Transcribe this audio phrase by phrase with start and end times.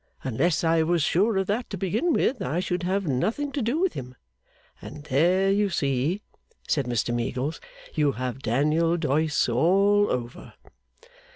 [0.23, 3.77] Unless I was sure of that to begin with, I should have nothing to do
[3.79, 4.15] with him."
[4.81, 6.23] And there, you see,'
[6.67, 7.61] said Mr Meagles,
[7.93, 10.55] 'you have Daniel Doyce all over.